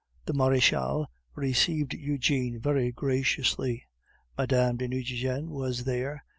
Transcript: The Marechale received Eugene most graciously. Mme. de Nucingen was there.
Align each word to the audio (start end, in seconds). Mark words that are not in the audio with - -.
The 0.25 0.33
Marechale 0.33 1.05
received 1.35 1.93
Eugene 1.93 2.59
most 2.65 2.95
graciously. 2.95 3.85
Mme. 4.35 4.75
de 4.77 4.87
Nucingen 4.87 5.51
was 5.51 5.83
there. 5.83 6.23